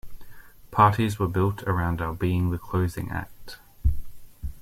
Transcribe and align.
Parties 0.71 1.19
were 1.19 1.27
built 1.27 1.61
around 1.67 2.01
our 2.01 2.15
being 2.15 2.49
the 2.49 2.57
closing 2.57 3.11
act. 3.11 3.59